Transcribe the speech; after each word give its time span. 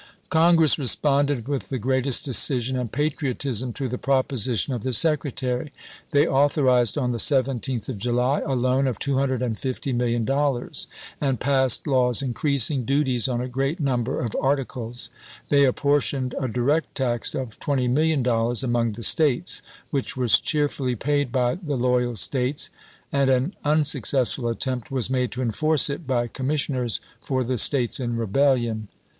^ 0.25 0.29
Congress 0.29 0.79
responded 0.79 1.47
with 1.47 1.69
the 1.69 1.77
greatest 1.77 2.25
decision 2.25 2.75
and 2.75 2.91
patriotism 2.91 3.71
to 3.73 3.87
the 3.87 3.99
proposition 3.99 4.73
of 4.73 4.81
the 4.81 4.91
Secretary. 4.93 5.71
They 6.09 6.25
authorized, 6.25 6.97
on 6.97 7.11
the 7.11 7.19
17th 7.19 7.87
of 7.87 7.99
July, 7.99 8.39
a 8.39 8.55
loan 8.55 8.87
of 8.87 8.97
$250,000,000, 8.97 10.87
and 11.21 11.39
passed 11.39 11.85
laws 11.85 12.23
increasing 12.23 12.83
duties 12.83 13.27
on 13.29 13.41
a 13.41 13.47
great 13.47 13.79
number 13.79 14.19
of 14.21 14.35
arti 14.41 14.63
cles; 14.63 15.09
they 15.49 15.65
apportioned 15.65 16.33
a 16.41 16.47
direct 16.47 16.95
tax 16.95 17.35
of 17.35 17.59
$20,000,000 17.59 18.63
among 18.63 18.93
the 18.93 19.03
States, 19.03 19.61
which 19.91 20.17
was 20.17 20.39
cheerfully 20.39 20.95
paid 20.95 21.31
by 21.31 21.53
the 21.61 21.77
loyal 21.77 22.15
States, 22.15 22.71
and 23.11 23.29
an 23.29 23.53
unsuccessful 23.63 24.49
attempt 24.49 24.89
was 24.89 25.11
made 25.11 25.31
to 25.31 25.43
enforce 25.43 25.91
it 25.91 26.07
by 26.07 26.25
commissioners 26.25 27.01
for 27.21 27.43
the 27.43 27.59
States 27.59 27.99
in 27.99 28.17
rebellion. 28.17 28.87